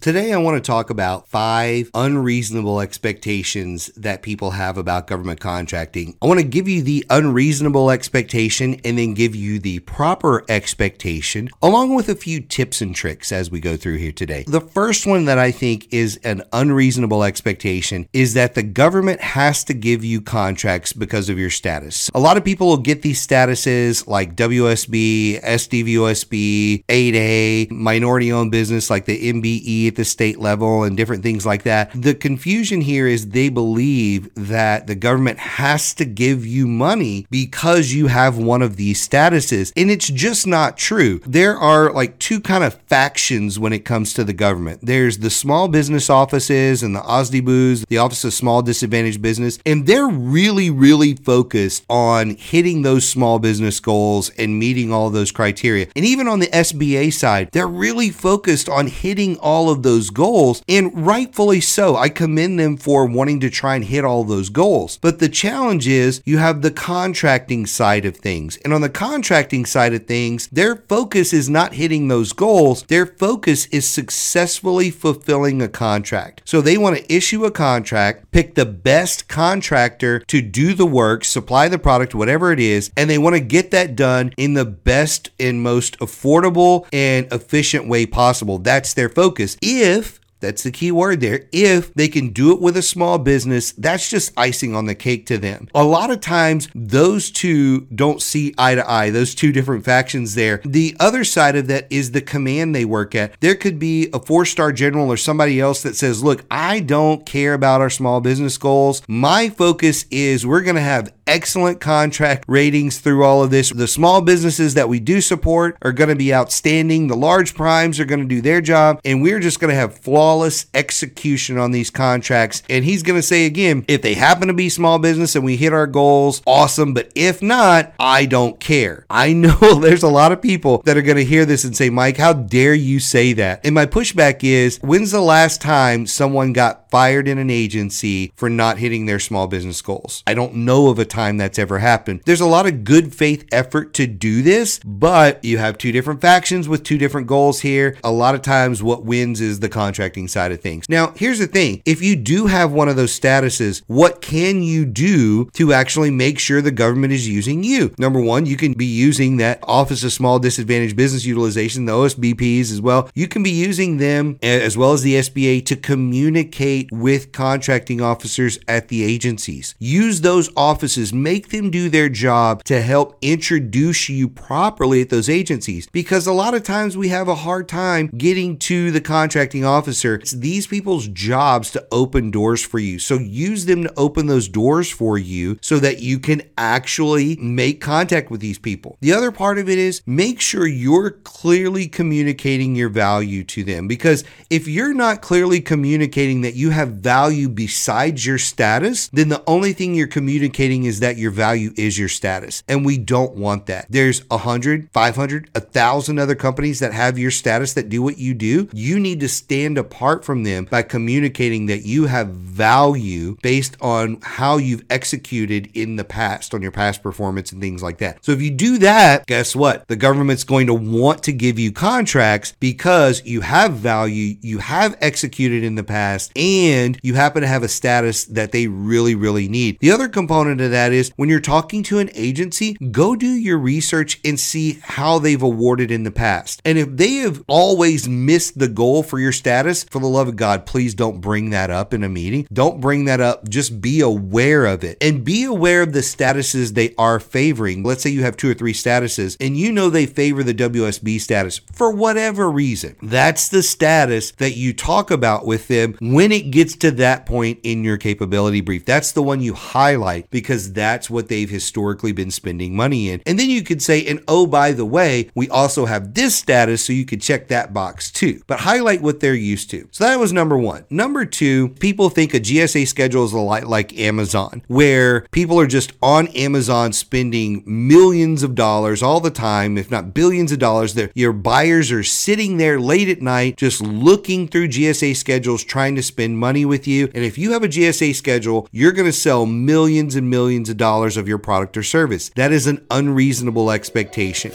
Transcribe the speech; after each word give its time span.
Today, 0.00 0.32
I 0.32 0.36
want 0.36 0.54
to 0.56 0.60
talk 0.60 0.90
about 0.90 1.26
five 1.26 1.90
unreasonable 1.92 2.80
expectations 2.80 3.90
that 3.96 4.22
people 4.22 4.52
have 4.52 4.78
about 4.78 5.08
government 5.08 5.40
contracting. 5.40 6.16
I 6.22 6.28
want 6.28 6.38
to 6.38 6.46
give 6.46 6.68
you 6.68 6.82
the 6.82 7.04
unreasonable 7.10 7.90
expectation 7.90 8.80
and 8.84 8.96
then 8.96 9.14
give 9.14 9.34
you 9.34 9.58
the 9.58 9.80
proper 9.80 10.44
expectation, 10.48 11.48
along 11.60 11.96
with 11.96 12.08
a 12.08 12.14
few 12.14 12.40
tips 12.40 12.80
and 12.80 12.94
tricks 12.94 13.32
as 13.32 13.50
we 13.50 13.58
go 13.58 13.76
through 13.76 13.96
here 13.96 14.12
today. 14.12 14.44
The 14.46 14.60
first 14.60 15.04
one 15.04 15.24
that 15.24 15.36
I 15.36 15.50
think 15.50 15.92
is 15.92 16.16
an 16.22 16.44
unreasonable 16.52 17.24
expectation 17.24 18.08
is 18.12 18.34
that 18.34 18.54
the 18.54 18.62
government 18.62 19.20
has 19.20 19.64
to 19.64 19.74
give 19.74 20.04
you 20.04 20.20
contracts 20.20 20.92
because 20.92 21.28
of 21.28 21.40
your 21.40 21.50
status. 21.50 22.08
A 22.14 22.20
lot 22.20 22.36
of 22.36 22.44
people 22.44 22.68
will 22.68 22.76
get 22.76 23.02
these 23.02 23.26
statuses 23.26 24.06
like 24.06 24.36
WSB, 24.36 25.42
SDVOSB, 25.42 26.84
8A, 26.84 27.72
minority 27.72 28.30
owned 28.30 28.52
business 28.52 28.90
like 28.90 29.04
the 29.04 29.32
MBE 29.32 29.87
at 29.88 29.96
the 29.96 30.04
state 30.04 30.38
level 30.38 30.84
and 30.84 30.96
different 30.96 31.22
things 31.22 31.44
like 31.44 31.64
that. 31.64 31.90
The 31.94 32.14
confusion 32.14 32.80
here 32.80 33.06
is 33.06 33.30
they 33.30 33.48
believe 33.48 34.32
that 34.34 34.86
the 34.86 34.94
government 34.94 35.38
has 35.38 35.94
to 35.94 36.04
give 36.04 36.46
you 36.46 36.66
money 36.66 37.26
because 37.30 37.92
you 37.92 38.06
have 38.06 38.38
one 38.38 38.62
of 38.62 38.76
these 38.76 39.06
statuses. 39.06 39.72
And 39.76 39.90
it's 39.90 40.08
just 40.08 40.46
not 40.46 40.76
true. 40.76 41.20
There 41.26 41.56
are 41.56 41.92
like 41.92 42.18
two 42.18 42.40
kind 42.40 42.64
of 42.64 42.74
factions 42.82 43.58
when 43.58 43.72
it 43.72 43.84
comes 43.84 44.12
to 44.14 44.24
the 44.24 44.32
government. 44.32 44.80
There's 44.82 45.18
the 45.18 45.30
small 45.30 45.68
business 45.68 46.10
offices 46.10 46.82
and 46.82 46.94
the 46.94 47.00
OSDBUs, 47.00 47.86
the 47.86 47.98
Office 47.98 48.24
of 48.24 48.32
Small 48.32 48.62
Disadvantaged 48.62 49.22
Business, 49.22 49.58
and 49.66 49.86
they're 49.86 50.08
really, 50.08 50.70
really 50.70 51.14
focused 51.14 51.84
on 51.88 52.36
hitting 52.36 52.82
those 52.82 53.08
small 53.08 53.38
business 53.38 53.80
goals 53.80 54.30
and 54.30 54.58
meeting 54.58 54.92
all 54.92 55.10
those 55.10 55.32
criteria. 55.32 55.86
And 55.96 56.04
even 56.04 56.28
on 56.28 56.40
the 56.40 56.48
SBA 56.48 57.12
side, 57.12 57.50
they're 57.52 57.66
really 57.66 58.10
focused 58.10 58.68
on 58.68 58.86
hitting 58.86 59.38
all 59.38 59.70
of 59.70 59.77
those 59.82 60.10
goals, 60.10 60.62
and 60.68 61.06
rightfully 61.06 61.60
so. 61.60 61.96
I 61.96 62.08
commend 62.08 62.58
them 62.58 62.76
for 62.76 63.06
wanting 63.06 63.40
to 63.40 63.50
try 63.50 63.74
and 63.74 63.84
hit 63.84 64.04
all 64.04 64.24
those 64.24 64.48
goals. 64.48 64.98
But 64.98 65.18
the 65.18 65.28
challenge 65.28 65.86
is 65.86 66.22
you 66.24 66.38
have 66.38 66.62
the 66.62 66.70
contracting 66.70 67.66
side 67.66 68.04
of 68.04 68.16
things. 68.16 68.56
And 68.58 68.72
on 68.72 68.80
the 68.80 68.88
contracting 68.88 69.64
side 69.64 69.94
of 69.94 70.06
things, 70.06 70.48
their 70.48 70.76
focus 70.76 71.32
is 71.32 71.48
not 71.48 71.74
hitting 71.74 72.08
those 72.08 72.32
goals, 72.32 72.82
their 72.84 73.06
focus 73.06 73.66
is 73.66 73.88
successfully 73.88 74.90
fulfilling 74.90 75.62
a 75.62 75.68
contract. 75.68 76.42
So 76.44 76.60
they 76.60 76.78
want 76.78 76.96
to 76.96 77.12
issue 77.12 77.44
a 77.44 77.50
contract, 77.50 78.30
pick 78.32 78.54
the 78.54 78.66
best 78.66 79.28
contractor 79.28 80.20
to 80.20 80.42
do 80.42 80.74
the 80.74 80.86
work, 80.86 81.24
supply 81.24 81.68
the 81.68 81.78
product, 81.78 82.14
whatever 82.14 82.52
it 82.52 82.60
is, 82.60 82.90
and 82.96 83.08
they 83.08 83.18
want 83.18 83.36
to 83.36 83.40
get 83.40 83.70
that 83.70 83.96
done 83.96 84.32
in 84.36 84.54
the 84.54 84.64
best 84.64 85.30
and 85.38 85.62
most 85.62 85.98
affordable 85.98 86.86
and 86.92 87.30
efficient 87.32 87.88
way 87.88 88.06
possible. 88.06 88.58
That's 88.58 88.94
their 88.94 89.08
focus 89.08 89.56
if 89.68 90.18
that's 90.40 90.62
the 90.62 90.70
key 90.70 90.92
word 90.92 91.20
there. 91.20 91.46
If 91.52 91.92
they 91.94 92.08
can 92.08 92.30
do 92.30 92.52
it 92.52 92.60
with 92.60 92.76
a 92.76 92.82
small 92.82 93.18
business, 93.18 93.72
that's 93.72 94.08
just 94.08 94.32
icing 94.36 94.74
on 94.74 94.86
the 94.86 94.94
cake 94.94 95.26
to 95.26 95.38
them. 95.38 95.68
A 95.74 95.84
lot 95.84 96.10
of 96.10 96.20
times, 96.20 96.68
those 96.74 97.30
two 97.30 97.80
don't 97.94 98.22
see 98.22 98.54
eye 98.56 98.74
to 98.74 98.90
eye, 98.90 99.10
those 99.10 99.34
two 99.34 99.52
different 99.52 99.84
factions 99.84 100.34
there. 100.34 100.60
The 100.64 100.96
other 101.00 101.24
side 101.24 101.56
of 101.56 101.66
that 101.68 101.86
is 101.90 102.12
the 102.12 102.20
command 102.20 102.74
they 102.74 102.84
work 102.84 103.14
at. 103.14 103.38
There 103.40 103.54
could 103.54 103.78
be 103.78 104.08
a 104.12 104.20
four 104.20 104.44
star 104.44 104.72
general 104.72 105.10
or 105.10 105.16
somebody 105.16 105.60
else 105.60 105.82
that 105.82 105.96
says, 105.96 106.22
Look, 106.22 106.44
I 106.50 106.80
don't 106.80 107.26
care 107.26 107.54
about 107.54 107.80
our 107.80 107.90
small 107.90 108.20
business 108.20 108.58
goals. 108.58 109.02
My 109.08 109.48
focus 109.48 110.04
is 110.10 110.46
we're 110.46 110.62
going 110.62 110.76
to 110.76 110.82
have 110.82 111.12
excellent 111.26 111.80
contract 111.80 112.44
ratings 112.48 112.98
through 112.98 113.24
all 113.24 113.42
of 113.42 113.50
this. 113.50 113.70
The 113.70 113.86
small 113.86 114.22
businesses 114.22 114.74
that 114.74 114.88
we 114.88 114.98
do 114.98 115.20
support 115.20 115.76
are 115.82 115.92
going 115.92 116.08
to 116.08 116.16
be 116.16 116.34
outstanding. 116.34 117.08
The 117.08 117.16
large 117.16 117.54
primes 117.54 118.00
are 118.00 118.04
going 118.06 118.20
to 118.20 118.26
do 118.26 118.40
their 118.40 118.60
job, 118.60 119.00
and 119.04 119.20
we're 119.20 119.40
just 119.40 119.60
going 119.60 119.70
to 119.70 119.74
have 119.74 119.98
flaws 119.98 120.27
flawless 120.28 120.66
execution 120.74 121.56
on 121.56 121.70
these 121.70 121.88
contracts. 121.88 122.62
And 122.68 122.84
he's 122.84 123.02
going 123.02 123.18
to 123.18 123.26
say 123.26 123.46
again, 123.46 123.86
if 123.88 124.02
they 124.02 124.12
happen 124.12 124.48
to 124.48 124.52
be 124.52 124.68
small 124.68 124.98
business 124.98 125.34
and 125.34 125.42
we 125.42 125.56
hit 125.56 125.72
our 125.72 125.86
goals, 125.86 126.42
awesome. 126.46 126.92
But 126.92 127.10
if 127.14 127.40
not, 127.40 127.94
I 127.98 128.26
don't 128.26 128.60
care. 128.60 129.06
I 129.08 129.32
know 129.32 129.80
there's 129.80 130.02
a 130.02 130.08
lot 130.08 130.32
of 130.32 130.42
people 130.42 130.82
that 130.84 130.98
are 130.98 131.02
going 131.02 131.16
to 131.16 131.24
hear 131.24 131.46
this 131.46 131.64
and 131.64 131.74
say, 131.74 131.88
Mike, 131.88 132.18
how 132.18 132.34
dare 132.34 132.74
you 132.74 133.00
say 133.00 133.32
that? 133.34 133.64
And 133.64 133.74
my 133.74 133.86
pushback 133.86 134.44
is, 134.44 134.76
when's 134.82 135.12
the 135.12 135.22
last 135.22 135.62
time 135.62 136.06
someone 136.06 136.52
got 136.52 136.87
fired 136.90 137.28
in 137.28 137.38
an 137.38 137.50
agency 137.50 138.32
for 138.36 138.48
not 138.48 138.78
hitting 138.78 139.06
their 139.06 139.18
small 139.18 139.46
business 139.46 139.82
goals? 139.82 140.22
I 140.26 140.34
don't 140.34 140.54
know 140.54 140.88
of 140.88 140.98
a 140.98 141.04
time 141.04 141.36
that's 141.36 141.58
ever 141.58 141.78
happened. 141.78 142.22
There's 142.24 142.40
a 142.40 142.46
lot 142.46 142.66
of 142.66 142.84
good 142.84 143.14
faith 143.14 143.46
effort 143.52 143.94
to 143.94 144.06
do 144.06 144.42
this, 144.42 144.80
but 144.84 145.44
you 145.44 145.58
have 145.58 145.78
two 145.78 145.92
different 145.92 146.20
factions 146.20 146.68
with 146.68 146.82
two 146.82 146.98
different 146.98 147.26
goals 147.26 147.60
here. 147.60 147.96
A 148.04 148.10
lot 148.10 148.34
of 148.34 148.42
times 148.42 148.82
what 148.82 149.04
wins 149.04 149.40
is 149.40 149.60
the 149.60 149.68
contracting 149.68 150.28
side 150.28 150.52
of 150.52 150.60
things. 150.60 150.88
Now, 150.88 151.12
here's 151.16 151.38
the 151.38 151.46
thing 151.46 151.82
if 151.84 152.02
you 152.02 152.16
do 152.16 152.46
have 152.46 152.72
one 152.72 152.88
of 152.88 152.96
those 152.96 153.18
statuses, 153.18 153.82
what 153.86 154.20
can 154.20 154.62
you 154.62 154.84
do 154.84 155.46
to 155.54 155.72
actually 155.72 156.10
make 156.10 156.38
sure 156.38 156.60
the 156.60 156.70
government 156.70 157.12
is 157.12 157.28
using 157.28 157.62
you? 157.64 157.94
Number 157.98 158.20
one, 158.20 158.46
you 158.46 158.56
can 158.56 158.72
be 158.72 158.86
using 158.86 159.38
that 159.38 159.58
Office 159.62 160.04
of 160.04 160.12
Small 160.12 160.38
Disadvantaged 160.38 160.96
Business 160.96 161.24
Utilization, 161.24 161.84
the 161.84 161.92
OSBPs 161.92 162.72
as 162.72 162.80
well. 162.80 163.10
You 163.14 163.28
can 163.28 163.42
be 163.42 163.50
using 163.50 163.98
them 163.98 164.38
as 164.42 164.76
well 164.76 164.92
as 164.92 165.02
the 165.02 165.14
SBA 165.14 165.64
to 165.66 165.76
communicate 165.76 166.77
with 166.92 167.32
contracting 167.32 168.00
officers 168.00 168.58
at 168.68 168.88
the 168.88 169.02
agencies. 169.02 169.74
Use 169.78 170.20
those 170.20 170.50
offices, 170.56 171.12
make 171.12 171.48
them 171.48 171.70
do 171.70 171.88
their 171.88 172.08
job 172.08 172.62
to 172.64 172.80
help 172.80 173.18
introduce 173.22 174.08
you 174.08 174.28
properly 174.28 175.02
at 175.02 175.10
those 175.10 175.28
agencies 175.28 175.88
because 175.90 176.26
a 176.26 176.32
lot 176.32 176.54
of 176.54 176.62
times 176.62 176.96
we 176.96 177.08
have 177.08 177.26
a 177.26 177.34
hard 177.34 177.68
time 177.68 178.08
getting 178.16 178.56
to 178.58 178.90
the 178.92 179.00
contracting 179.00 179.64
officer 179.64 180.18
it's 180.28 180.32
these 180.32 180.66
people's 180.66 181.08
jobs 181.08 181.70
to 181.70 181.86
open 181.90 182.30
doors 182.30 182.62
for 182.62 182.78
you. 182.78 182.98
So 182.98 183.14
use 183.14 183.64
them 183.64 183.84
to 183.84 183.92
open 183.96 184.26
those 184.26 184.46
doors 184.46 184.90
for 184.90 185.16
you 185.16 185.58
so 185.62 185.78
that 185.78 186.00
you 186.00 186.18
can 186.18 186.42
actually 186.58 187.36
make 187.36 187.80
contact 187.80 188.30
with 188.30 188.40
these 188.40 188.58
people. 188.58 188.98
The 189.00 189.14
other 189.14 189.32
part 189.32 189.58
of 189.58 189.68
it 189.68 189.78
is 189.78 190.02
make 190.06 190.40
sure 190.40 190.66
you're 190.66 191.10
clearly 191.10 191.88
communicating 191.88 192.76
your 192.76 192.90
value 192.90 193.42
to 193.44 193.64
them 193.64 193.88
because 193.88 194.22
if 194.50 194.68
you're 194.68 194.92
not 194.92 195.22
clearly 195.22 195.60
communicating 195.60 196.42
that 196.42 196.54
you 196.54 196.67
have 196.70 196.88
value 196.88 197.48
besides 197.48 198.24
your 198.26 198.38
status, 198.38 199.08
then 199.08 199.28
the 199.28 199.42
only 199.46 199.72
thing 199.72 199.94
you're 199.94 200.06
communicating 200.06 200.84
is 200.84 201.00
that 201.00 201.16
your 201.16 201.30
value 201.30 201.72
is 201.76 201.98
your 201.98 202.08
status. 202.08 202.62
And 202.68 202.84
we 202.84 202.98
don't 202.98 203.34
want 203.34 203.66
that. 203.66 203.86
There's 203.88 204.22
a 204.30 204.38
hundred, 204.38 204.90
five 204.92 205.16
hundred, 205.16 205.50
a 205.54 205.60
thousand 205.60 206.18
other 206.18 206.34
companies 206.34 206.80
that 206.80 206.92
have 206.92 207.18
your 207.18 207.30
status 207.30 207.74
that 207.74 207.88
do 207.88 208.02
what 208.02 208.18
you 208.18 208.34
do. 208.34 208.68
You 208.72 208.98
need 208.98 209.20
to 209.20 209.28
stand 209.28 209.78
apart 209.78 210.24
from 210.24 210.44
them 210.44 210.64
by 210.64 210.82
communicating 210.82 211.66
that 211.66 211.84
you 211.84 212.06
have 212.06 212.28
value 212.28 213.36
based 213.42 213.76
on 213.80 214.18
how 214.22 214.56
you've 214.56 214.84
executed 214.90 215.70
in 215.74 215.96
the 215.96 216.04
past, 216.04 216.54
on 216.54 216.62
your 216.62 216.72
past 216.72 217.02
performance 217.02 217.52
and 217.52 217.60
things 217.60 217.82
like 217.82 217.98
that. 217.98 218.24
So 218.24 218.32
if 218.32 218.42
you 218.42 218.50
do 218.50 218.78
that, 218.78 219.26
guess 219.26 219.54
what? 219.54 219.86
The 219.88 219.96
government's 219.96 220.44
going 220.44 220.66
to 220.66 220.74
want 220.74 221.22
to 221.24 221.32
give 221.32 221.58
you 221.58 221.72
contracts 221.72 222.54
because 222.60 223.24
you 223.24 223.40
have 223.40 223.72
value, 223.74 224.36
you 224.40 224.58
have 224.58 224.96
executed 225.00 225.64
in 225.64 225.74
the 225.74 225.84
past, 225.84 226.32
and 226.36 226.57
you 227.02 227.14
happen 227.14 227.42
to 227.42 227.48
have 227.48 227.62
a 227.62 227.68
status 227.68 228.24
that 228.26 228.52
they 228.52 228.66
really, 228.66 229.14
really 229.14 229.48
need. 229.48 229.78
The 229.80 229.90
other 229.90 230.08
component 230.08 230.60
of 230.60 230.70
that 230.70 230.92
is 230.92 231.12
when 231.16 231.28
you're 231.28 231.40
talking 231.40 231.82
to 231.84 231.98
an 231.98 232.10
agency, 232.14 232.74
go 232.90 233.16
do 233.16 233.26
your 233.26 233.58
research 233.58 234.20
and 234.24 234.38
see 234.38 234.78
how 234.82 235.18
they've 235.18 235.42
awarded 235.42 235.90
in 235.90 236.04
the 236.04 236.10
past. 236.10 236.60
And 236.64 236.78
if 236.78 236.88
they 236.90 237.14
have 237.16 237.42
always 237.46 238.08
missed 238.08 238.58
the 238.58 238.68
goal 238.68 239.02
for 239.02 239.18
your 239.18 239.32
status, 239.32 239.84
for 239.84 240.00
the 240.00 240.06
love 240.06 240.28
of 240.28 240.36
God, 240.36 240.66
please 240.66 240.94
don't 240.94 241.20
bring 241.20 241.50
that 241.50 241.70
up 241.70 241.94
in 241.94 242.04
a 242.04 242.08
meeting. 242.08 242.46
Don't 242.52 242.80
bring 242.80 243.04
that 243.06 243.20
up. 243.20 243.48
Just 243.48 243.80
be 243.80 244.00
aware 244.00 244.66
of 244.66 244.84
it 244.84 244.98
and 245.00 245.24
be 245.24 245.44
aware 245.44 245.82
of 245.82 245.92
the 245.92 246.00
statuses 246.00 246.74
they 246.74 246.94
are 246.96 247.20
favoring. 247.20 247.82
Let's 247.82 248.02
say 248.02 248.10
you 248.10 248.22
have 248.22 248.36
two 248.36 248.50
or 248.50 248.54
three 248.54 248.72
statuses 248.72 249.36
and 249.40 249.56
you 249.56 249.72
know 249.72 249.90
they 249.90 250.06
favor 250.06 250.42
the 250.42 250.54
WSB 250.54 251.20
status 251.20 251.60
for 251.72 251.90
whatever 251.90 252.50
reason. 252.50 252.96
That's 253.02 253.48
the 253.48 253.62
status 253.62 254.32
that 254.32 254.56
you 254.56 254.72
talk 254.72 255.10
about 255.10 255.46
with 255.46 255.68
them 255.68 255.96
when 256.00 256.32
it 256.32 256.47
gets 256.50 256.76
to 256.76 256.90
that 256.92 257.26
point 257.26 257.60
in 257.62 257.84
your 257.84 257.96
capability 257.96 258.60
brief. 258.60 258.84
That's 258.84 259.12
the 259.12 259.22
one 259.22 259.40
you 259.40 259.54
highlight 259.54 260.30
because 260.30 260.72
that's 260.72 261.10
what 261.10 261.28
they've 261.28 261.48
historically 261.48 262.12
been 262.12 262.30
spending 262.30 262.74
money 262.74 263.10
in. 263.10 263.22
And 263.26 263.38
then 263.38 263.50
you 263.50 263.62
could 263.62 263.82
say, 263.82 264.04
and 264.06 264.22
oh, 264.28 264.46
by 264.46 264.72
the 264.72 264.84
way, 264.84 265.30
we 265.34 265.48
also 265.48 265.86
have 265.86 266.14
this 266.14 266.34
status, 266.34 266.84
so 266.84 266.92
you 266.92 267.04
could 267.04 267.20
check 267.20 267.48
that 267.48 267.72
box 267.72 268.10
too. 268.10 268.40
But 268.46 268.60
highlight 268.60 269.02
what 269.02 269.20
they're 269.20 269.34
used 269.34 269.70
to. 269.70 269.88
So 269.90 270.04
that 270.04 270.18
was 270.18 270.32
number 270.32 270.56
one. 270.56 270.84
Number 270.90 271.24
two, 271.24 271.68
people 271.80 272.10
think 272.10 272.34
a 272.34 272.40
GSA 272.40 272.86
schedule 272.86 273.24
is 273.24 273.32
a 273.32 273.38
lot 273.38 273.64
like 273.64 273.98
Amazon, 273.98 274.62
where 274.68 275.22
people 275.32 275.58
are 275.60 275.66
just 275.66 275.92
on 276.02 276.28
Amazon 276.28 276.92
spending 276.92 277.62
millions 277.66 278.42
of 278.42 278.54
dollars 278.54 279.02
all 279.02 279.20
the 279.20 279.30
time, 279.30 279.76
if 279.76 279.90
not 279.90 280.14
billions 280.14 280.52
of 280.52 280.58
dollars. 280.58 280.94
There, 280.94 281.10
your 281.14 281.32
buyers 281.32 281.90
are 281.90 282.02
sitting 282.02 282.56
there 282.56 282.80
late 282.80 283.08
at 283.08 283.22
night 283.22 283.56
just 283.56 283.80
looking 283.80 284.48
through 284.48 284.68
GSA 284.68 285.16
schedules, 285.16 285.64
trying 285.64 285.96
to 285.96 286.02
spend 286.02 286.37
money 286.38 286.64
with 286.64 286.86
you. 286.86 287.10
And 287.14 287.24
if 287.24 287.36
you 287.36 287.52
have 287.52 287.62
a 287.62 287.68
GSA 287.68 288.14
schedule, 288.14 288.68
you're 288.72 288.92
going 288.92 289.06
to 289.06 289.12
sell 289.12 289.46
millions 289.46 290.14
and 290.14 290.30
millions 290.30 290.68
of 290.68 290.76
dollars 290.76 291.16
of 291.16 291.28
your 291.28 291.38
product 291.38 291.76
or 291.76 291.82
service. 291.82 292.30
That 292.30 292.52
is 292.52 292.66
an 292.66 292.86
unreasonable 292.90 293.70
expectation. 293.70 294.52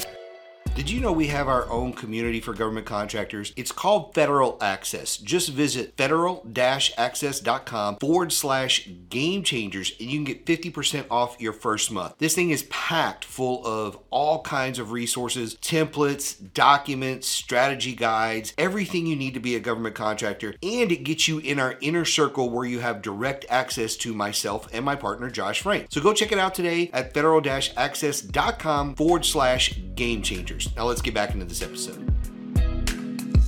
Did 0.75 0.89
you 0.89 0.99
know 0.99 1.11
we 1.11 1.27
have 1.27 1.47
our 1.47 1.69
own 1.69 1.93
community 1.93 2.41
for 2.41 2.51
government 2.51 2.87
contractors? 2.87 3.53
It's 3.55 3.71
called 3.71 4.15
Federal 4.15 4.57
Access. 4.59 5.17
Just 5.17 5.49
visit 5.49 5.93
federal-access.com 5.97 7.97
forward 7.97 8.33
slash 8.33 8.89
game 9.07 9.43
changers 9.43 9.93
and 9.99 10.09
you 10.09 10.17
can 10.17 10.23
get 10.23 10.47
50% 10.47 11.05
off 11.11 11.39
your 11.39 11.53
first 11.53 11.91
month. 11.91 12.17
This 12.17 12.33
thing 12.33 12.49
is 12.49 12.63
packed 12.71 13.23
full 13.23 13.63
of 13.67 13.99
all 14.09 14.41
kinds 14.41 14.79
of 14.79 14.91
resources, 14.91 15.53
templates, 15.57 16.37
documents, 16.55 17.27
strategy 17.27 17.93
guides, 17.93 18.55
everything 18.57 19.05
you 19.05 19.15
need 19.15 19.35
to 19.35 19.39
be 19.39 19.55
a 19.55 19.59
government 19.59 19.93
contractor. 19.93 20.55
And 20.63 20.91
it 20.91 21.03
gets 21.03 21.27
you 21.27 21.37
in 21.37 21.59
our 21.59 21.77
inner 21.81 22.03
circle 22.03 22.49
where 22.49 22.65
you 22.65 22.79
have 22.79 23.03
direct 23.03 23.45
access 23.47 23.95
to 23.97 24.15
myself 24.15 24.67
and 24.73 24.83
my 24.83 24.95
partner, 24.95 25.29
Josh 25.29 25.61
Frank. 25.61 25.89
So 25.91 26.01
go 26.01 26.13
check 26.13 26.31
it 26.31 26.39
out 26.39 26.55
today 26.55 26.89
at 26.93 27.13
federal-access.com 27.13 28.95
forward 28.95 29.23
slash 29.23 29.79
game 29.93 30.23
changers. 30.23 30.62
Now 30.75 30.85
let's 30.85 31.01
get 31.01 31.13
back 31.13 31.33
into 31.33 31.45
this 31.45 31.61
episode. 31.61 32.02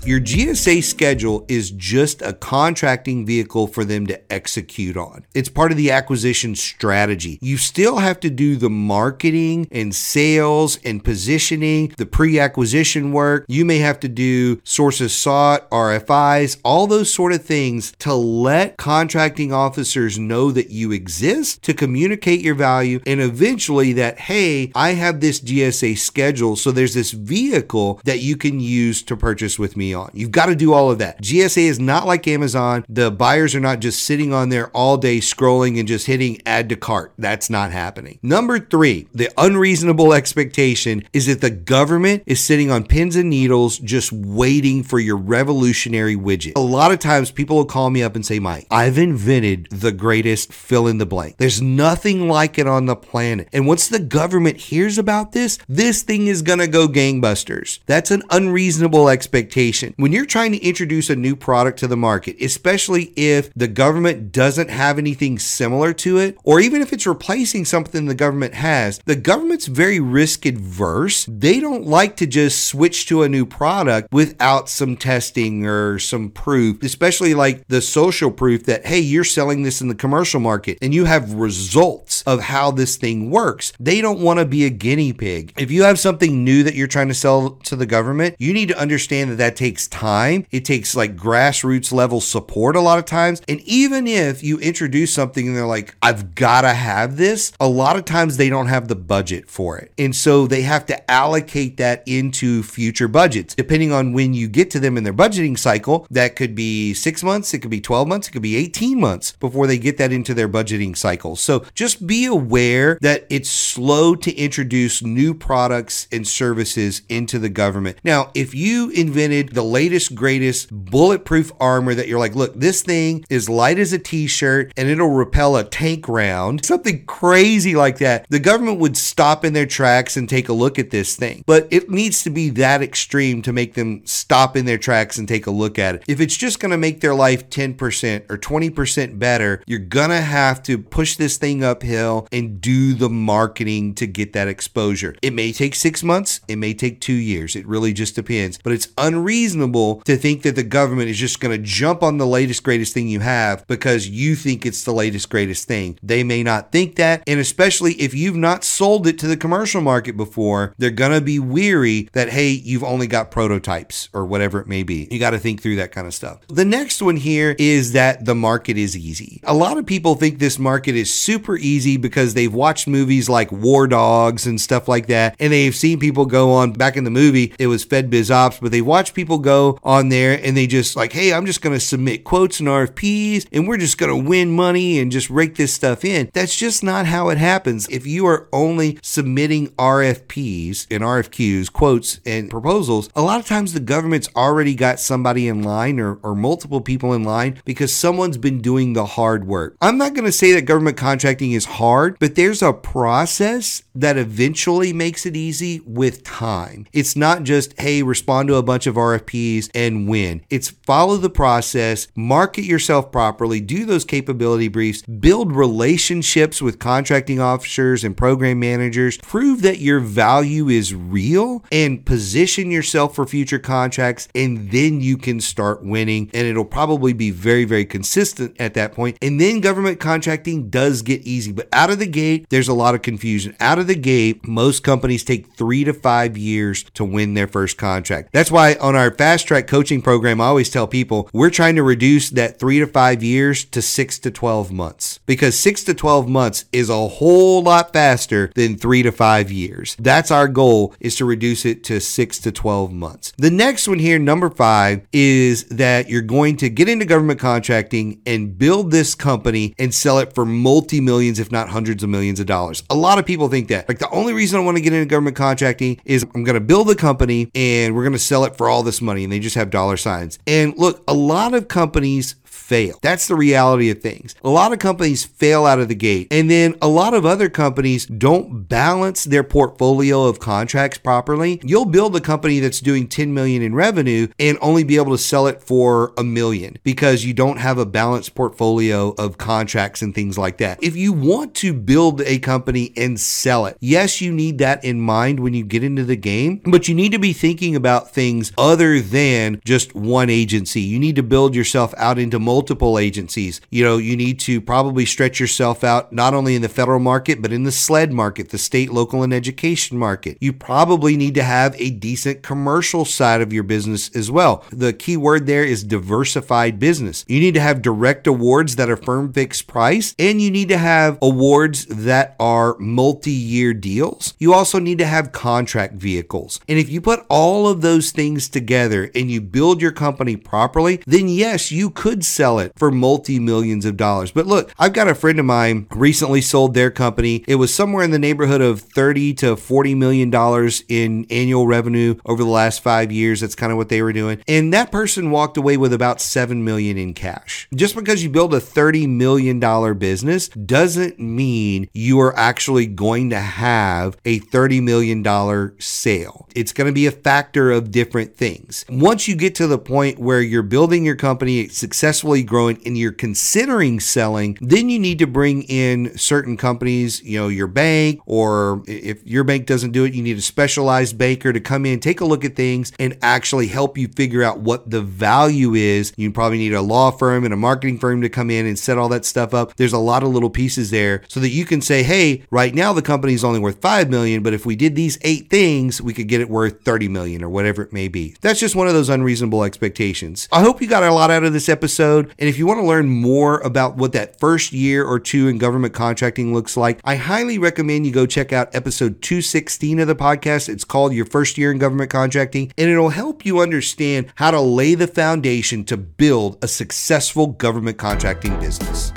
Your 0.05 0.19
GSA 0.19 0.83
schedule 0.83 1.47
is 1.47 1.71
just 1.71 2.21
a 2.21 2.31
contracting 2.31 3.25
vehicle 3.25 3.65
for 3.65 3.83
them 3.83 4.05
to 4.05 4.31
execute 4.31 4.95
on. 4.95 5.25
It's 5.33 5.49
part 5.49 5.71
of 5.71 5.77
the 5.77 5.89
acquisition 5.89 6.53
strategy. 6.53 7.39
You 7.41 7.57
still 7.57 7.97
have 7.97 8.19
to 8.19 8.29
do 8.29 8.55
the 8.55 8.69
marketing 8.69 9.67
and 9.71 9.95
sales 9.95 10.77
and 10.85 11.03
positioning, 11.03 11.95
the 11.97 12.05
pre 12.05 12.37
acquisition 12.37 13.13
work. 13.13 13.45
You 13.47 13.65
may 13.65 13.79
have 13.79 13.99
to 14.01 14.07
do 14.07 14.61
sources 14.63 15.11
sought, 15.11 15.67
RFIs, 15.71 16.59
all 16.63 16.85
those 16.85 17.11
sort 17.11 17.33
of 17.33 17.43
things 17.43 17.91
to 17.97 18.13
let 18.13 18.77
contracting 18.77 19.51
officers 19.51 20.19
know 20.19 20.51
that 20.51 20.69
you 20.69 20.91
exist, 20.91 21.63
to 21.63 21.73
communicate 21.73 22.41
your 22.41 22.53
value, 22.53 22.99
and 23.07 23.19
eventually 23.19 23.91
that, 23.93 24.19
hey, 24.19 24.71
I 24.75 24.91
have 24.91 25.19
this 25.19 25.41
GSA 25.41 25.97
schedule. 25.97 26.55
So 26.55 26.71
there's 26.71 26.93
this 26.93 27.09
vehicle 27.09 27.99
that 28.03 28.19
you 28.19 28.37
can 28.37 28.59
use 28.59 29.01
to 29.01 29.17
purchase 29.17 29.57
with 29.57 29.75
me 29.75 29.94
on. 29.95 30.11
You've 30.13 30.31
got 30.31 30.47
to 30.47 30.55
do 30.55 30.73
all 30.73 30.91
of 30.91 30.99
that. 30.99 31.21
GSA 31.21 31.63
is 31.63 31.79
not 31.79 32.05
like 32.05 32.27
Amazon. 32.27 32.85
The 32.89 33.11
buyers 33.11 33.55
are 33.55 33.59
not 33.59 33.79
just 33.79 34.03
sitting 34.03 34.33
on 34.33 34.49
there 34.49 34.69
all 34.69 34.97
day 34.97 35.17
scrolling 35.17 35.79
and 35.79 35.87
just 35.87 36.07
hitting 36.07 36.41
add 36.45 36.69
to 36.69 36.75
cart. 36.75 37.13
That's 37.17 37.49
not 37.49 37.71
happening. 37.71 38.19
Number 38.21 38.59
three, 38.59 39.07
the 39.13 39.31
unreasonable 39.37 40.13
expectation 40.13 41.07
is 41.13 41.25
that 41.27 41.41
the 41.41 41.49
government 41.49 42.23
is 42.25 42.43
sitting 42.43 42.69
on 42.69 42.85
pins 42.85 43.15
and 43.15 43.29
needles 43.29 43.79
just 43.79 44.11
waiting 44.11 44.83
for 44.83 44.99
your 44.99 45.17
revolutionary 45.17 46.15
widget. 46.15 46.53
A 46.55 46.59
lot 46.59 46.91
of 46.91 46.99
times 46.99 47.31
people 47.31 47.55
will 47.55 47.65
call 47.65 47.89
me 47.89 48.03
up 48.03 48.15
and 48.15 48.25
say, 48.25 48.39
Mike, 48.39 48.67
I've 48.69 48.97
invented 48.97 49.67
the 49.71 49.91
greatest 49.91 50.53
fill 50.53 50.87
in 50.87 50.97
the 50.97 51.05
blank. 51.05 51.37
There's 51.37 51.61
nothing 51.61 52.27
like 52.27 52.57
it 52.57 52.67
on 52.67 52.85
the 52.85 52.95
planet. 52.95 53.47
And 53.53 53.67
once 53.67 53.87
the 53.87 53.99
government 53.99 54.57
hears 54.57 54.97
about 54.97 55.31
this, 55.31 55.57
this 55.67 56.03
thing 56.03 56.27
is 56.27 56.41
going 56.41 56.59
to 56.59 56.67
go 56.67 56.87
gangbusters. 56.87 57.79
That's 57.85 58.11
an 58.11 58.23
unreasonable 58.29 59.09
expectation 59.09 59.84
when 59.97 60.11
you're 60.11 60.25
trying 60.25 60.51
to 60.51 60.63
introduce 60.63 61.09
a 61.09 61.15
new 61.15 61.35
product 61.35 61.79
to 61.79 61.87
the 61.87 61.97
market, 61.97 62.41
especially 62.41 63.13
if 63.15 63.53
the 63.53 63.67
government 63.67 64.31
doesn't 64.31 64.69
have 64.69 64.97
anything 64.97 65.39
similar 65.39 65.93
to 65.93 66.17
it, 66.17 66.37
or 66.43 66.59
even 66.59 66.81
if 66.81 66.93
it's 66.93 67.07
replacing 67.07 67.65
something 67.65 68.05
the 68.05 68.15
government 68.15 68.53
has, 68.53 68.99
the 69.05 69.15
government's 69.15 69.67
very 69.67 69.99
risk 69.99 70.45
adverse. 70.45 71.25
They 71.29 71.59
don't 71.59 71.85
like 71.85 72.15
to 72.17 72.27
just 72.27 72.65
switch 72.65 73.07
to 73.07 73.23
a 73.23 73.29
new 73.29 73.45
product 73.45 74.09
without 74.11 74.69
some 74.69 74.97
testing 74.97 75.65
or 75.65 75.99
some 75.99 76.29
proof, 76.29 76.81
especially 76.83 77.33
like 77.33 77.67
the 77.67 77.81
social 77.81 78.31
proof 78.31 78.65
that, 78.65 78.85
hey, 78.85 78.99
you're 78.99 79.23
selling 79.23 79.63
this 79.63 79.81
in 79.81 79.87
the 79.87 79.95
commercial 79.95 80.39
market 80.39 80.77
and 80.81 80.93
you 80.93 81.05
have 81.05 81.33
results 81.33 82.23
of 82.23 82.41
how 82.41 82.71
this 82.71 82.95
thing 82.95 83.29
works. 83.29 83.73
They 83.79 84.01
don't 84.01 84.19
want 84.19 84.39
to 84.39 84.45
be 84.45 84.65
a 84.65 84.69
guinea 84.69 85.13
pig. 85.13 85.53
If 85.57 85.71
you 85.71 85.83
have 85.83 85.99
something 85.99 86.43
new 86.43 86.63
that 86.63 86.75
you're 86.75 86.87
trying 86.87 87.07
to 87.09 87.13
sell 87.13 87.51
to 87.51 87.75
the 87.75 87.85
government, 87.85 88.35
you 88.39 88.53
need 88.53 88.69
to 88.69 88.79
understand 88.79 89.31
that 89.31 89.37
that 89.37 89.55
takes 89.55 89.74
takes 89.75 89.87
time. 89.89 90.45
It 90.51 90.63
takes 90.63 90.95
like 90.95 91.17
grassroots 91.17 91.91
level 91.91 92.21
support 92.21 92.77
a 92.77 92.79
lot 92.79 92.97
of 92.97 93.03
times. 93.03 93.41
And 93.49 93.59
even 93.61 94.07
if 94.07 94.41
you 94.41 94.57
introduce 94.59 95.13
something 95.13 95.47
and 95.47 95.55
they're 95.55 95.65
like, 95.65 95.95
I've 96.01 96.33
got 96.33 96.61
to 96.61 96.73
have 96.73 97.17
this, 97.17 97.51
a 97.59 97.67
lot 97.67 97.97
of 97.97 98.05
times 98.05 98.37
they 98.37 98.47
don't 98.47 98.67
have 98.67 98.87
the 98.87 98.95
budget 98.95 99.49
for 99.49 99.77
it. 99.77 99.91
And 99.97 100.15
so 100.15 100.47
they 100.47 100.61
have 100.61 100.85
to 100.85 101.11
allocate 101.11 101.75
that 101.75 102.03
into 102.05 102.63
future 102.63 103.09
budgets. 103.09 103.53
Depending 103.53 103.91
on 103.91 104.13
when 104.13 104.33
you 104.33 104.47
get 104.47 104.71
to 104.71 104.79
them 104.79 104.97
in 104.97 105.03
their 105.03 105.13
budgeting 105.13 105.59
cycle, 105.59 106.07
that 106.09 106.37
could 106.37 106.55
be 106.55 106.93
six 106.93 107.21
months, 107.21 107.53
it 107.53 107.59
could 107.59 107.69
be 107.71 107.81
12 107.81 108.07
months, 108.07 108.29
it 108.29 108.31
could 108.31 108.41
be 108.41 108.55
18 108.55 108.97
months 108.97 109.33
before 109.33 109.67
they 109.67 109.77
get 109.77 109.97
that 109.97 110.13
into 110.13 110.33
their 110.33 110.47
budgeting 110.47 110.95
cycle. 110.95 111.35
So 111.35 111.65
just 111.73 112.07
be 112.07 112.23
aware 112.23 112.97
that 113.01 113.25
it's 113.29 113.49
slow 113.49 114.15
to 114.15 114.33
introduce 114.35 115.01
new 115.01 115.33
products 115.33 116.07
and 116.13 116.25
services 116.25 117.01
into 117.09 117.39
the 117.39 117.49
government. 117.49 117.97
Now, 118.05 118.31
if 118.33 118.55
you 118.55 118.89
invented 118.91 119.49
the 119.49 119.64
latest, 119.65 120.15
greatest 120.15 120.69
bulletproof 120.71 121.51
armor 121.59 121.93
that 121.93 122.07
you're 122.07 122.19
like, 122.19 122.35
look, 122.35 122.53
this 122.55 122.81
thing 122.83 123.25
is 123.29 123.49
light 123.49 123.79
as 123.79 123.93
a 123.93 123.99
t 123.99 124.27
shirt 124.27 124.71
and 124.77 124.89
it'll 124.89 125.09
repel 125.09 125.57
a 125.57 125.63
tank 125.63 126.07
round, 126.07 126.63
something 126.65 127.05
crazy 127.05 127.75
like 127.75 127.97
that, 127.97 128.25
the 128.29 128.39
government 128.39 128.79
would 128.79 128.97
stop 128.97 129.43
in 129.43 129.53
their 129.53 129.65
tracks 129.65 130.17
and 130.17 130.29
take 130.29 130.49
a 130.49 130.53
look 130.53 130.77
at 130.79 130.91
this 130.91 131.15
thing. 131.15 131.43
But 131.45 131.67
it 131.71 131.89
needs 131.89 132.23
to 132.23 132.29
be 132.29 132.49
that 132.51 132.81
extreme 132.81 133.41
to 133.43 133.53
make 133.53 133.73
them 133.73 134.05
stop 134.05 134.55
in 134.55 134.65
their 134.65 134.77
tracks 134.77 135.17
and 135.17 135.27
take 135.27 135.47
a 135.47 135.51
look 135.51 135.79
at 135.79 135.95
it. 135.95 136.03
If 136.07 136.21
it's 136.21 136.37
just 136.37 136.59
going 136.59 136.71
to 136.71 136.77
make 136.77 137.01
their 137.01 137.15
life 137.15 137.49
10% 137.49 138.29
or 138.29 138.37
20% 138.37 139.19
better, 139.19 139.63
you're 139.65 139.79
going 139.79 140.09
to 140.09 140.21
have 140.21 140.61
to 140.63 140.77
push 140.77 141.15
this 141.15 141.37
thing 141.37 141.63
uphill 141.63 142.27
and 142.31 142.61
do 142.61 142.93
the 142.93 143.09
marketing 143.09 143.95
to 143.95 144.07
get 144.07 144.33
that 144.33 144.47
exposure. 144.47 145.15
It 145.21 145.33
may 145.33 145.51
take 145.51 145.75
six 145.75 146.03
months, 146.03 146.41
it 146.47 146.57
may 146.57 146.73
take 146.73 147.01
two 147.01 147.13
years. 147.13 147.55
It 147.55 147.67
really 147.67 147.93
just 147.93 148.15
depends. 148.15 148.59
But 148.63 148.73
it's 148.73 148.89
unreasonable 148.97 149.54
unreasonable 149.55 150.01
to 150.01 150.17
think 150.17 150.43
that 150.43 150.55
the 150.55 150.63
government 150.63 151.09
is 151.09 151.17
just 151.17 151.39
going 151.39 151.55
to 151.55 151.63
jump 151.63 152.03
on 152.03 152.17
the 152.17 152.27
latest, 152.27 152.63
greatest 152.63 152.93
thing 152.93 153.07
you 153.07 153.19
have 153.21 153.65
because 153.67 154.07
you 154.07 154.35
think 154.35 154.65
it's 154.65 154.83
the 154.83 154.93
latest, 154.93 155.29
greatest 155.29 155.67
thing. 155.67 155.97
They 156.03 156.23
may 156.23 156.43
not 156.43 156.71
think 156.71 156.95
that. 156.95 157.23
And 157.27 157.39
especially 157.39 157.93
if 157.93 158.13
you've 158.13 158.35
not 158.35 158.63
sold 158.63 159.07
it 159.07 159.17
to 159.19 159.27
the 159.27 159.37
commercial 159.37 159.81
market 159.81 160.17
before, 160.17 160.73
they're 160.77 160.89
going 160.89 161.11
to 161.11 161.21
be 161.21 161.39
weary 161.39 162.09
that, 162.13 162.29
hey, 162.29 162.49
you've 162.49 162.83
only 162.83 163.07
got 163.07 163.31
prototypes 163.31 164.09
or 164.13 164.25
whatever 164.25 164.59
it 164.59 164.67
may 164.67 164.83
be. 164.83 165.07
You 165.11 165.19
got 165.19 165.31
to 165.31 165.39
think 165.39 165.61
through 165.61 165.77
that 165.77 165.91
kind 165.91 166.07
of 166.07 166.13
stuff. 166.13 166.39
The 166.47 166.65
next 166.65 167.01
one 167.01 167.17
here 167.17 167.55
is 167.57 167.93
that 167.93 168.25
the 168.25 168.35
market 168.35 168.77
is 168.77 168.97
easy. 168.97 169.41
A 169.43 169.53
lot 169.53 169.77
of 169.77 169.85
people 169.85 170.15
think 170.15 170.39
this 170.39 170.59
market 170.59 170.95
is 170.95 171.13
super 171.13 171.57
easy 171.57 171.97
because 171.97 172.33
they've 172.33 172.53
watched 172.53 172.87
movies 172.87 173.29
like 173.29 173.51
War 173.51 173.87
Dogs 173.87 174.45
and 174.45 174.59
stuff 174.59 174.87
like 174.87 175.07
that. 175.07 175.35
And 175.39 175.53
they've 175.53 175.75
seen 175.75 175.99
people 175.99 176.25
go 176.25 176.51
on 176.51 176.73
back 176.73 176.97
in 176.97 177.03
the 177.03 177.09
movie, 177.09 177.53
it 177.59 177.67
was 177.67 177.85
FedBizOpps, 177.85 178.59
but 178.61 178.71
they 178.71 178.81
watch 178.81 179.13
people 179.13 179.34
go 179.37 179.79
on 179.83 180.09
there 180.09 180.39
and 180.43 180.55
they 180.55 180.67
just 180.67 180.95
like, 180.95 181.13
hey, 181.13 181.33
I'm 181.33 181.45
just 181.45 181.61
going 181.61 181.75
to 181.75 181.79
submit 181.79 182.23
quotes 182.23 182.59
and 182.59 182.69
RFPs 182.69 183.47
and 183.51 183.67
we're 183.67 183.77
just 183.77 183.97
going 183.97 184.09
to 184.09 184.29
win 184.29 184.51
money 184.51 184.99
and 184.99 185.11
just 185.11 185.29
rake 185.29 185.55
this 185.55 185.73
stuff 185.73 186.05
in. 186.05 186.29
That's 186.33 186.55
just 186.55 186.83
not 186.83 187.05
how 187.05 187.29
it 187.29 187.37
happens. 187.37 187.87
If 187.89 188.05
you 188.05 188.25
are 188.27 188.47
only 188.51 188.99
submitting 189.01 189.69
RFPs 189.69 190.87
and 190.91 191.03
RFQs, 191.03 191.71
quotes 191.71 192.19
and 192.25 192.49
proposals, 192.49 193.09
a 193.15 193.21
lot 193.21 193.39
of 193.39 193.47
times 193.47 193.73
the 193.73 193.79
government's 193.79 194.29
already 194.35 194.75
got 194.75 194.99
somebody 194.99 195.47
in 195.47 195.63
line 195.63 195.99
or, 195.99 196.15
or 196.23 196.35
multiple 196.35 196.81
people 196.81 197.13
in 197.13 197.23
line 197.23 197.61
because 197.65 197.93
someone's 197.93 198.37
been 198.37 198.61
doing 198.61 198.93
the 198.93 199.05
hard 199.05 199.45
work. 199.47 199.75
I'm 199.81 199.97
not 199.97 200.13
going 200.13 200.25
to 200.25 200.31
say 200.31 200.51
that 200.53 200.63
government 200.63 200.97
contracting 200.97 201.51
is 201.51 201.65
hard, 201.65 202.17
but 202.19 202.35
there's 202.35 202.61
a 202.61 202.73
process 202.73 203.83
that 203.95 204.17
eventually 204.17 204.93
makes 204.93 205.25
it 205.25 205.35
easy 205.35 205.81
with 205.85 206.23
time. 206.23 206.85
It's 206.93 207.15
not 207.15 207.43
just, 207.43 207.79
hey, 207.79 208.03
respond 208.03 208.49
to 208.49 208.55
a 208.55 208.63
bunch 208.63 208.87
of 208.87 208.95
RFPs 208.95 209.69
and 209.73 210.07
win. 210.07 210.43
It's 210.49 210.69
follow 210.69 211.17
the 211.17 211.29
process, 211.29 212.07
market 212.15 212.65
yourself 212.65 213.11
properly, 213.11 213.61
do 213.61 213.85
those 213.85 214.05
capability 214.05 214.67
briefs, 214.67 215.01
build 215.01 215.55
relationships 215.55 216.61
with 216.61 216.79
contracting 216.79 217.39
officers 217.39 218.03
and 218.03 218.15
program 218.15 218.59
managers, 218.59 219.17
prove 219.19 219.61
that 219.61 219.79
your 219.79 219.99
value 219.99 220.69
is 220.69 220.93
real, 220.93 221.63
and 221.71 222.05
position 222.05 222.71
yourself 222.71 223.15
for 223.15 223.25
future 223.25 223.59
contracts. 223.59 224.27
And 224.35 224.71
then 224.71 225.01
you 225.01 225.17
can 225.17 225.39
start 225.39 225.83
winning. 225.83 226.29
And 226.33 226.47
it'll 226.47 226.65
probably 226.65 227.13
be 227.13 227.31
very, 227.31 227.65
very 227.65 227.85
consistent 227.85 228.55
at 228.59 228.73
that 228.73 228.93
point. 228.93 229.17
And 229.21 229.39
then 229.39 229.61
government 229.61 229.99
contracting 229.99 230.69
does 230.69 231.01
get 231.01 231.21
easy. 231.21 231.51
But 231.51 231.69
out 231.71 231.89
of 231.89 231.99
the 231.99 232.05
gate, 232.05 232.47
there's 232.49 232.67
a 232.67 232.73
lot 232.73 232.95
of 232.95 233.01
confusion. 233.01 233.55
Out 233.59 233.79
of 233.79 233.84
the 233.87 233.95
gate, 233.95 234.47
most 234.47 234.83
companies 234.83 235.23
take 235.23 235.53
three 235.53 235.83
to 235.83 235.93
five 235.93 236.37
years 236.37 236.83
to 236.95 237.03
win 237.05 237.33
their 237.33 237.47
first 237.47 237.77
contract. 237.77 238.29
That's 238.31 238.51
why 238.51 238.75
on 238.75 238.95
our 238.95 239.11
fast 239.11 239.47
track 239.47 239.67
coaching 239.67 240.01
program, 240.01 240.41
I 240.41 240.45
always 240.45 240.69
tell 240.69 240.87
people 240.87 241.29
we're 241.33 241.49
trying 241.49 241.75
to 241.75 241.83
reduce 241.83 242.29
that 242.31 242.59
three 242.59 242.79
to 242.79 242.87
five 242.87 243.23
years 243.23 243.65
to 243.65 243.81
six 243.81 244.19
to 244.19 244.31
12 244.31 244.71
months. 244.71 245.19
because 245.25 245.57
six 245.57 245.83
to 245.83 245.93
12 245.93 246.27
months 246.29 246.65
is 246.71 246.89
a 246.89 247.07
whole 247.07 247.61
lot 247.61 247.93
faster 247.93 248.51
than 248.55 248.77
three 248.77 249.03
to 249.03 249.11
five 249.11 249.51
years. 249.51 249.95
That's 249.99 250.31
our 250.31 250.47
goal 250.47 250.93
is 250.99 251.15
to 251.17 251.25
reduce 251.25 251.65
it 251.65 251.83
to 251.85 251.99
six 251.99 252.39
to 252.39 252.51
12 252.51 252.91
months. 252.91 253.33
The 253.37 253.51
next 253.51 253.87
one 253.87 253.99
here, 253.99 254.19
number 254.19 254.49
five, 254.49 255.05
is 255.11 255.65
that 255.65 256.09
you're 256.09 256.21
going 256.21 256.57
to 256.57 256.69
get 256.69 256.89
into 256.89 257.05
government 257.05 257.39
contracting 257.39 258.21
and 258.25 258.57
build 258.57 258.91
this 258.91 259.15
company 259.15 259.73
and 259.77 259.93
sell 259.93 260.19
it 260.19 260.33
for 260.33 260.45
multi 260.45 261.01
millions, 261.01 261.39
if 261.39 261.51
not 261.51 261.69
hundreds 261.69 262.03
of 262.03 262.09
millions 262.09 262.39
of 262.39 262.45
dollars. 262.45 262.83
A 262.89 262.95
lot 262.95 263.19
of 263.19 263.25
people 263.25 263.49
think 263.49 263.67
that. 263.69 263.74
Like 263.87 263.99
the 263.99 264.09
only 264.09 264.33
reason 264.33 264.59
I 264.59 264.63
want 264.63 264.77
to 264.77 264.81
get 264.81 264.93
into 264.93 265.05
government 265.05 265.35
contracting 265.35 265.99
is 266.05 266.25
I'm 266.35 266.43
going 266.43 266.55
to 266.55 266.61
build 266.61 266.89
a 266.89 266.95
company 266.95 267.49
and 267.55 267.95
we're 267.95 268.03
going 268.03 268.13
to 268.13 268.19
sell 268.19 268.45
it 268.45 268.55
for 268.55 268.69
all 268.69 268.83
this 268.83 269.01
money. 269.01 269.23
And 269.23 269.31
they 269.31 269.39
just 269.39 269.55
have 269.55 269.69
dollar 269.69 269.97
signs. 269.97 270.39
And 270.47 270.77
look, 270.77 271.03
a 271.07 271.13
lot 271.13 271.53
of 271.53 271.67
companies 271.67 272.35
fail. 272.65 272.97
That's 273.03 273.27
the 273.27 273.35
reality 273.35 273.91
of 273.91 274.01
things. 274.01 274.33
A 274.43 274.49
lot 274.49 274.73
of 274.73 274.79
companies 274.79 275.23
fail 275.23 275.65
out 275.65 275.79
of 275.79 275.87
the 275.87 275.95
gate, 275.95 276.27
and 276.31 276.49
then 276.49 276.75
a 276.81 276.87
lot 276.87 277.13
of 277.13 277.25
other 277.25 277.47
companies 277.47 278.07
don't 278.07 278.67
balance 278.67 279.23
their 279.23 279.43
portfolio 279.43 280.23
of 280.23 280.39
contracts 280.39 280.97
properly. 280.97 281.61
You'll 281.63 281.85
build 281.85 282.15
a 282.15 282.21
company 282.21 282.59
that's 282.59 282.79
doing 282.79 283.07
10 283.07 283.33
million 283.33 283.61
in 283.61 283.75
revenue 283.75 284.27
and 284.39 284.57
only 284.61 284.83
be 284.83 284.95
able 284.95 285.11
to 285.11 285.17
sell 285.21 285.45
it 285.45 285.61
for 285.61 286.13
a 286.17 286.23
million 286.23 286.77
because 286.83 287.23
you 287.23 287.35
don't 287.35 287.57
have 287.57 287.77
a 287.77 287.85
balanced 287.85 288.33
portfolio 288.33 289.13
of 289.19 289.37
contracts 289.37 290.01
and 290.01 290.15
things 290.15 290.37
like 290.37 290.57
that. 290.57 290.79
If 290.81 290.95
you 290.95 291.13
want 291.13 291.53
to 291.55 291.71
build 291.71 292.21
a 292.21 292.39
company 292.39 292.93
and 292.97 293.19
sell 293.19 293.67
it, 293.67 293.77
yes, 293.79 294.21
you 294.21 294.31
need 294.31 294.57
that 294.57 294.83
in 294.83 294.99
mind 294.99 295.39
when 295.39 295.53
you 295.53 295.63
get 295.63 295.83
into 295.83 296.03
the 296.03 296.15
game, 296.15 296.61
but 296.65 296.87
you 296.87 296.95
need 296.95 297.11
to 297.11 297.19
be 297.19 297.33
thinking 297.33 297.75
about 297.75 298.11
things 298.11 298.51
other 298.57 298.99
than 299.01 299.61
just 299.63 299.93
one 299.93 300.31
agency. 300.31 300.81
You 300.81 300.99
need 300.99 301.15
to 301.17 301.23
build 301.23 301.53
yourself 301.53 301.93
out 301.97 302.17
into 302.17 302.39
multiple 302.39 302.54
multiple 302.55 302.97
agencies. 302.97 303.59
You 303.69 303.83
know, 303.83 303.97
you 303.97 304.15
need 304.15 304.39
to 304.41 304.61
probably 304.61 305.05
stretch 305.05 305.41
yourself 305.41 305.83
out 305.83 306.13
not 306.13 306.33
only 306.33 306.55
in 306.55 306.61
the 306.61 306.69
federal 306.69 307.01
market, 307.01 307.41
but 307.41 307.51
in 307.51 307.63
the 307.63 307.71
SLED 307.71 308.13
market, 308.13 308.49
the 308.49 308.57
state, 308.57 308.93
local, 308.93 309.23
and 309.23 309.33
education 309.33 309.97
market. 309.97 310.37
You 310.39 310.53
probably 310.53 311.17
need 311.17 311.35
to 311.35 311.43
have 311.43 311.75
a 311.77 311.89
decent 311.89 312.43
commercial 312.43 313.03
side 313.03 313.41
of 313.41 313.51
your 313.51 313.63
business 313.63 314.09
as 314.15 314.31
well. 314.31 314.63
The 314.69 314.93
key 314.93 315.17
word 315.17 315.47
there 315.47 315.65
is 315.65 315.83
diversified 315.83 316.79
business. 316.79 317.25
You 317.27 317.41
need 317.41 317.55
to 317.55 317.59
have 317.59 317.81
direct 317.81 318.25
awards 318.25 318.77
that 318.77 318.89
are 318.89 318.95
firm 318.95 319.33
fixed 319.33 319.67
price, 319.67 320.15
and 320.17 320.41
you 320.41 320.49
need 320.49 320.69
to 320.69 320.77
have 320.77 321.17
awards 321.21 321.85
that 321.87 322.37
are 322.39 322.77
multi 322.79 323.31
year 323.31 323.73
deals. 323.73 324.33
You 324.39 324.53
also 324.53 324.79
need 324.79 324.99
to 324.99 325.05
have 325.05 325.33
contract 325.33 325.95
vehicles. 325.95 326.61
And 326.69 326.79
if 326.79 326.89
you 326.89 327.01
put 327.01 327.25
all 327.29 327.67
of 327.67 327.81
those 327.81 328.11
things 328.11 328.47
together 328.47 329.11
and 329.13 329.29
you 329.29 329.41
build 329.41 329.81
your 329.81 329.91
company 329.91 330.37
properly, 330.37 331.01
then 331.05 331.27
yes, 331.27 331.69
you 331.69 331.89
could 331.89 332.23
sell 332.23 332.44
it 332.59 332.71
for 332.77 332.91
multi 332.91 333.39
millions 333.39 333.85
of 333.85 333.97
dollars. 333.97 334.31
But 334.31 334.45
look, 334.45 334.71
I've 334.77 334.93
got 334.93 335.07
a 335.07 335.15
friend 335.15 335.39
of 335.39 335.45
mine 335.45 335.87
recently 335.91 336.41
sold 336.41 336.73
their 336.73 336.91
company. 336.91 337.43
It 337.47 337.55
was 337.55 337.73
somewhere 337.73 338.03
in 338.03 338.11
the 338.11 338.19
neighborhood 338.19 338.61
of 338.61 338.81
30 338.81 339.33
to 339.35 339.55
40 339.55 339.95
million 339.95 340.29
dollars 340.29 340.83
in 340.87 341.25
annual 341.29 341.67
revenue 341.67 342.15
over 342.25 342.43
the 342.43 342.49
last 342.49 342.81
five 342.81 343.11
years. 343.11 343.41
That's 343.41 343.55
kind 343.55 343.71
of 343.71 343.77
what 343.77 343.89
they 343.89 344.01
were 344.01 344.13
doing. 344.13 344.43
And 344.47 344.73
that 344.73 344.91
person 344.91 345.31
walked 345.31 345.57
away 345.57 345.77
with 345.77 345.93
about 345.93 346.21
7 346.21 346.63
million 346.63 346.97
in 346.97 347.13
cash. 347.13 347.67
Just 347.73 347.95
because 347.95 348.23
you 348.23 348.29
build 348.29 348.53
a 348.53 348.59
30 348.59 349.07
million 349.07 349.59
dollar 349.59 349.93
business 349.93 350.47
doesn't 350.49 351.19
mean 351.19 351.89
you 351.93 352.19
are 352.19 352.37
actually 352.37 352.85
going 352.85 353.29
to 353.31 353.39
have 353.39 354.17
a 354.25 354.39
30 354.39 354.81
million 354.81 355.23
dollar 355.23 355.73
sale. 355.79 356.47
It's 356.55 356.73
going 356.73 356.87
to 356.87 356.93
be 356.93 357.07
a 357.07 357.11
factor 357.11 357.71
of 357.71 357.91
different 357.91 358.35
things. 358.35 358.85
Once 358.89 359.27
you 359.27 359.35
get 359.35 359.55
to 359.55 359.67
the 359.67 359.77
point 359.79 360.19
where 360.19 360.41
you're 360.41 360.63
building 360.63 361.05
your 361.05 361.15
company 361.15 361.67
successfully 361.67 362.34
growing 362.43 362.81
and 362.85 362.97
you're 362.97 363.11
considering 363.11 363.99
selling, 363.99 364.57
then 364.61 364.89
you 364.89 364.99
need 364.99 365.19
to 365.19 365.27
bring 365.27 365.63
in 365.63 366.17
certain 366.17 366.57
companies, 366.57 367.21
you 367.23 367.39
know, 367.39 367.47
your 367.47 367.67
bank, 367.67 368.21
or 368.25 368.83
if 368.87 369.25
your 369.25 369.43
bank 369.43 369.65
doesn't 369.65 369.91
do 369.91 370.03
it, 370.03 370.13
you 370.13 370.23
need 370.23 370.37
a 370.37 370.41
specialized 370.41 371.17
banker 371.17 371.51
to 371.53 371.59
come 371.59 371.85
in, 371.85 371.99
take 371.99 372.21
a 372.21 372.25
look 372.25 372.45
at 372.45 372.55
things, 372.55 372.91
and 372.99 373.17
actually 373.21 373.67
help 373.67 373.97
you 373.97 374.07
figure 374.07 374.43
out 374.43 374.59
what 374.59 374.89
the 374.89 375.01
value 375.01 375.73
is. 375.73 376.13
You 376.17 376.31
probably 376.31 376.57
need 376.57 376.73
a 376.73 376.81
law 376.81 377.11
firm 377.11 377.43
and 377.43 377.53
a 377.53 377.57
marketing 377.57 377.99
firm 377.99 378.21
to 378.21 378.29
come 378.29 378.49
in 378.49 378.65
and 378.65 378.77
set 378.77 378.97
all 378.97 379.09
that 379.09 379.25
stuff 379.25 379.53
up. 379.53 379.75
There's 379.75 379.93
a 379.93 379.99
lot 379.99 380.23
of 380.23 380.29
little 380.29 380.49
pieces 380.49 380.91
there 380.91 381.23
so 381.27 381.39
that 381.39 381.49
you 381.49 381.65
can 381.65 381.81
say, 381.81 382.03
hey, 382.03 382.43
right 382.51 382.73
now 382.73 382.93
the 382.93 383.01
company 383.01 383.33
is 383.33 383.43
only 383.43 383.59
worth 383.59 383.81
5 383.81 384.09
million, 384.09 384.43
but 384.43 384.53
if 384.53 384.65
we 384.65 384.75
did 384.75 384.95
these 384.95 385.17
eight 385.21 385.49
things, 385.49 386.01
we 386.01 386.13
could 386.13 386.27
get 386.27 386.41
it 386.41 386.49
worth 386.49 386.81
30 386.83 387.07
million 387.07 387.43
or 387.43 387.49
whatever 387.49 387.81
it 387.81 387.93
may 387.93 388.07
be. 388.07 388.35
That's 388.41 388.59
just 388.59 388.75
one 388.75 388.87
of 388.87 388.93
those 388.93 389.09
unreasonable 389.09 389.63
expectations. 389.63 390.47
I 390.51 390.61
hope 390.61 390.81
you 390.81 390.87
got 390.87 391.03
a 391.03 391.11
lot 391.11 391.31
out 391.31 391.43
of 391.43 391.53
this 391.53 391.69
episode 391.69 392.24
episode. 392.25 392.35
And 392.39 392.49
if 392.49 392.57
you 392.57 392.65
want 392.67 392.79
to 392.79 392.85
learn 392.85 393.07
more 393.07 393.59
about 393.59 393.97
what 393.97 394.13
that 394.13 394.39
first 394.39 394.71
year 394.71 395.05
or 395.05 395.19
two 395.19 395.47
in 395.47 395.57
government 395.57 395.93
contracting 395.93 396.53
looks 396.53 396.77
like, 396.77 396.99
I 397.03 397.15
highly 397.15 397.57
recommend 397.57 398.05
you 398.05 398.11
go 398.11 398.25
check 398.25 398.53
out 398.53 398.73
episode 398.75 399.21
216 399.21 399.99
of 399.99 400.07
the 400.07 400.15
podcast. 400.15 400.69
It's 400.69 400.83
called 400.83 401.13
Your 401.13 401.25
First 401.25 401.57
Year 401.57 401.71
in 401.71 401.79
Government 401.79 402.09
Contracting, 402.09 402.71
and 402.77 402.89
it'll 402.89 403.09
help 403.09 403.45
you 403.45 403.59
understand 403.59 404.27
how 404.35 404.51
to 404.51 404.61
lay 404.61 404.95
the 404.95 405.07
foundation 405.07 405.83
to 405.85 405.97
build 405.97 406.63
a 406.63 406.67
successful 406.67 407.47
government 407.47 407.97
contracting 407.97 408.59
business. 408.59 409.11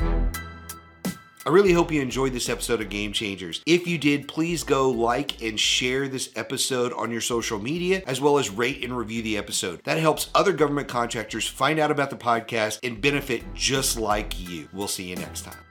I 1.49 1.51
really 1.51 1.73
hope 1.73 1.91
you 1.91 2.03
enjoyed 2.03 2.35
this 2.35 2.51
episode 2.51 2.83
of 2.83 2.91
Game 2.91 3.11
Changers. 3.11 3.63
If 3.65 3.87
you 3.87 3.97
did, 3.97 4.29
please 4.29 4.63
go 4.63 4.91
like 4.91 5.41
and 5.41 5.59
share 5.59 6.07
this 6.07 6.29
episode 6.37 6.93
on 6.93 7.11
your 7.11 7.23
social 7.23 7.59
media, 7.59 8.03
as 8.07 8.21
well 8.21 8.37
as 8.37 8.51
rate 8.51 8.85
and 8.85 8.95
review 8.95 9.23
the 9.23 9.39
episode. 9.39 9.83
That 9.85 9.97
helps 9.97 10.29
other 10.35 10.53
government 10.53 10.89
contractors 10.89 11.49
find 11.49 11.79
out 11.79 11.91
about 11.91 12.11
the 12.11 12.17
podcast 12.17 12.81
and 12.83 13.01
benefit 13.01 13.43
just 13.55 13.99
like 13.99 14.39
you. 14.39 14.69
We'll 14.75 14.89
see 14.89 15.09
you 15.09 15.17
next 15.17 15.47
time. 15.47 15.68